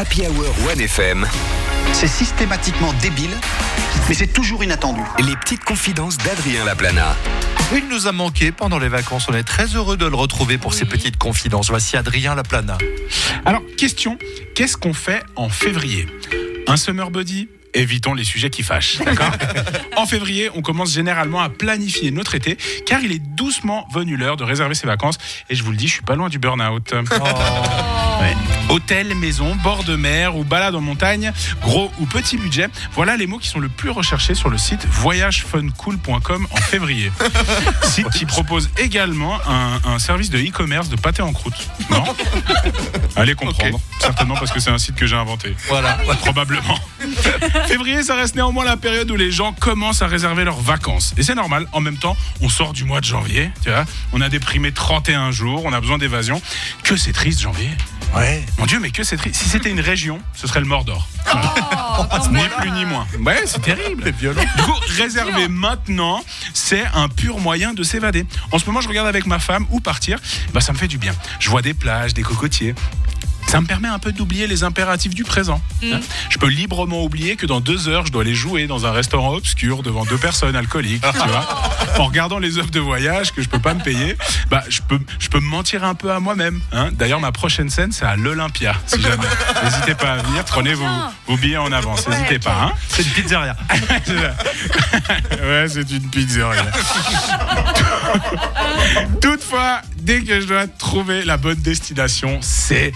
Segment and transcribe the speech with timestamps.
[0.00, 1.26] Happy Hour 1FM.
[1.92, 3.36] C'est systématiquement débile,
[4.08, 5.02] mais c'est toujours inattendu.
[5.18, 7.14] Les petites confidences d'Adrien Laplana.
[7.74, 9.26] Il nous a manqué pendant les vacances.
[9.28, 11.68] On est très heureux de le retrouver pour ses petites confidences.
[11.68, 12.78] Voici Adrien Laplana.
[13.44, 14.16] Alors, question,
[14.54, 16.06] qu'est-ce qu'on fait en février?
[16.66, 18.98] Un summer body Évitons les sujets qui fâchent,
[19.96, 22.56] En février, on commence généralement à planifier notre été,
[22.86, 25.18] car il est doucement venu l'heure de réserver ses vacances.
[25.50, 26.94] Et je vous le dis, je suis pas loin du burn-out.
[28.20, 28.36] Ouais.
[28.68, 33.26] Hôtel, maison, bord de mer ou balade en montagne, gros ou petit budget, voilà les
[33.26, 37.10] mots qui sont le plus recherchés sur le site voyagefuncool.com en février.
[37.82, 41.68] site qui propose également un, un service de e-commerce de pâté en croûte.
[41.90, 42.04] Non?
[43.16, 43.80] Allez comprendre.
[43.98, 45.54] Certainement parce que c'est un site que j'ai inventé.
[45.68, 45.94] Voilà.
[46.20, 46.78] Probablement.
[47.66, 51.14] Février, ça reste néanmoins la période où les gens commencent à réserver leurs vacances.
[51.16, 51.66] Et c'est normal.
[51.72, 53.50] En même temps, on sort du mois de janvier.
[53.62, 56.40] Tu vois, on a déprimé 31 jours, on a besoin d'évasion.
[56.84, 57.70] Que c'est triste, janvier.
[58.14, 58.44] Ouais.
[58.58, 59.36] Mon Dieu, mais que c'est triste.
[59.36, 61.08] Si c'était une région, ce serait le Mordor.
[62.30, 63.06] ni plus ni moins.
[63.24, 64.02] Ouais, c'est terrible.
[64.04, 64.42] C'est violent.
[64.56, 66.22] Du coup, réserver maintenant,
[66.52, 68.26] c'est un pur moyen de s'évader.
[68.52, 70.18] En ce moment, je regarde avec ma femme où partir.
[70.52, 71.12] Bah, ça me fait du bien.
[71.38, 72.74] Je vois des plages, des cocotiers.
[73.50, 75.60] Ça me permet un peu d'oublier les impératifs du présent.
[75.82, 75.98] hein.
[76.28, 79.34] Je peux librement oublier que dans deux heures, je dois aller jouer dans un restaurant
[79.34, 81.48] obscur devant deux personnes alcooliques, tu vois.
[81.98, 84.16] En regardant les offres de voyage que je peux pas me payer,
[84.48, 86.60] bah, je peux, je peux me mentir un peu à moi-même.
[86.72, 86.90] hein.
[86.92, 89.26] D'ailleurs, ma prochaine scène, c'est à l'Olympia, si jamais.
[89.64, 90.86] N'hésitez pas à venir, prenez vos,
[91.26, 92.56] vos billets en avance, n'hésitez pas.
[92.62, 92.72] hein.
[92.88, 93.56] C'est une pizzeria.
[95.42, 96.64] ouais, c'est une pizzeria.
[99.20, 102.92] Toutefois, dès que je dois trouver la bonne destination, c'est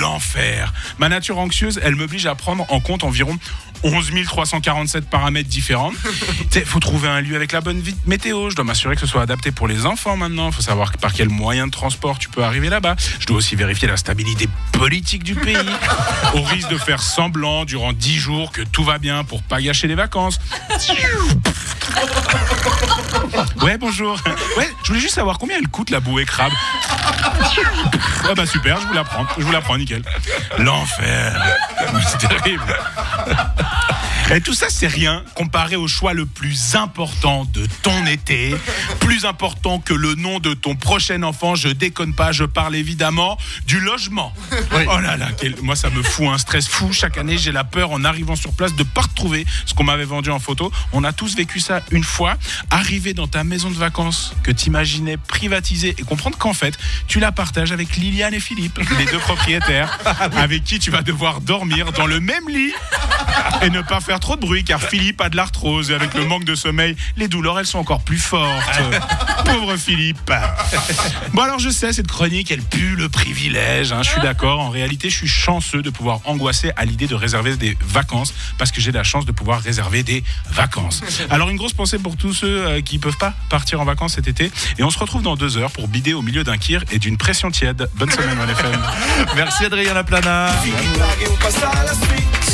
[0.00, 0.72] l'enfer.
[0.98, 3.38] Ma nature anxieuse, elle m'oblige à prendre en compte environ
[3.86, 5.92] 11 347 paramètres différents.
[6.54, 8.50] Il faut trouver un lieu avec la bonne météo.
[8.50, 10.48] Je dois m'assurer que ce soit adapté pour les enfants maintenant.
[10.48, 12.96] Il faut savoir par quel moyen de transport tu peux arriver là-bas.
[13.20, 15.56] Je dois aussi vérifier la stabilité politique du pays.
[16.34, 19.86] Au risque de faire semblant durant 10 jours que tout va bien pour pas gâcher
[19.86, 20.38] les vacances.
[23.62, 24.18] Ouais, bonjour.
[24.56, 26.52] Ouais, je voulais juste savoir combien elle coûte la bouée crabe.
[28.28, 29.26] Ah bah super, je vous la prends.
[29.38, 30.02] Je vous la prends, nickel.
[30.58, 31.42] L'enfer.
[32.06, 32.76] C'est terrible.
[34.34, 38.54] Et tout ça, c'est rien comparé au choix le plus important de ton été.
[38.98, 41.54] Plus important que le nom de ton prochain enfant.
[41.54, 44.34] Je déconne pas, je parle évidemment du logement.
[44.72, 46.92] Oh là là, quel- moi ça me fout un stress fou.
[46.92, 50.04] Chaque année, j'ai la peur en arrivant sur place de pas retrouver ce qu'on m'avait
[50.04, 50.72] vendu en photo.
[50.92, 52.34] On a tous vécu ça une fois.
[52.70, 56.76] Arriver dans ta maison de vacances que t'imaginais privatisée et comprendre qu'en fait,
[57.06, 59.98] tu la partages avec Liliane et Philippe, les deux propriétaires,
[60.36, 62.72] avec qui tu vas devoir dormir dans le même lit
[63.62, 66.24] et ne pas faire trop de bruit car Philippe a de l'arthrose et avec le
[66.24, 68.80] manque de sommeil, les douleurs elles sont encore plus fortes.
[69.44, 70.32] Pauvre Philippe.
[71.32, 74.60] Bon alors je sais, cette chronique elle pue le privilège, hein, je suis d'accord.
[74.60, 78.70] En réalité, je suis chanceux de pouvoir angoisser à l'idée de réserver des vacances parce
[78.70, 81.02] que j'ai la chance de pouvoir réserver des vacances.
[81.30, 84.28] Alors une grosse pensée pour tous ceux euh, qui peuvent pas partir en vacances cet
[84.28, 86.98] été et on se retrouve dans deux heures pour bider au milieu d'un kir et
[86.98, 87.88] d'une pression tiède.
[87.94, 88.80] Bonne semaine, on FM.
[89.36, 90.50] Merci Adrien Laplana.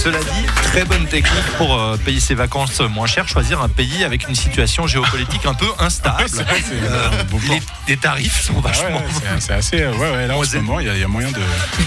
[0.02, 4.02] Cela dit, très bonne technique pour euh, payer ses vacances moins cher, choisir un pays
[4.02, 6.22] avec une situation géopolitique un peu instable.
[6.22, 7.08] Ouais, c'est vrai, c'est- Euh,
[7.48, 8.96] les, les tarifs sont Ah ouais, vachement.
[8.98, 9.04] ouais,
[9.38, 9.80] c'est- assez.
[9.82, 11.30] euh, Ouais, ouais, là, en Ouais, ce moment, il y, a- il y a moyen
[11.30, 11.36] de,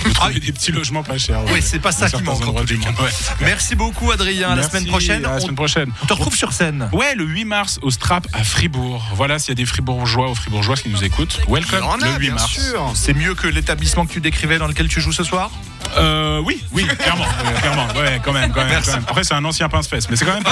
[0.08, 1.44] de trouver des petits logements pas chers.
[1.44, 1.52] ouais.
[1.56, 2.64] Oui, c'est pas ça qui manque, ouais.
[3.42, 4.52] Merci beaucoup Adrien.
[4.52, 5.26] À la semaine prochaine.
[5.26, 5.92] à la on- semaine prochaine.
[6.02, 6.90] on te retrouve sur scène.
[6.94, 9.04] Ouais, le 8 mars au Strap à Fribourg.
[9.16, 12.36] Voilà, s'il y a des Fribourgeois ou Fribourgeoises qui nous écoutent, welcome le 8 bien
[12.36, 12.60] mars.
[12.94, 15.52] C'est mieux que l'établissement que tu décrivais dans lequel tu joues ce soir?
[15.98, 19.04] Euh, oui, oui, clairement, ouais, clairement, ouais, quand même, quand même, quand même.
[19.08, 20.44] Après, c'est un ancien pince-fesse, mais c'est quand même pas